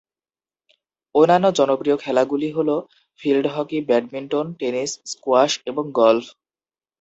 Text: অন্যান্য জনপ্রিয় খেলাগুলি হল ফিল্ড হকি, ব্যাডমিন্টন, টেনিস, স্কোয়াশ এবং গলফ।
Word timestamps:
অন্যান্য 1.15 1.45
জনপ্রিয় 1.59 1.97
খেলাগুলি 1.97 2.49
হল 2.57 2.69
ফিল্ড 3.19 3.45
হকি, 3.55 3.77
ব্যাডমিন্টন, 3.89 4.45
টেনিস, 4.59 4.91
স্কোয়াশ 5.05 5.51
এবং 5.65 5.83
গলফ। 5.91 6.25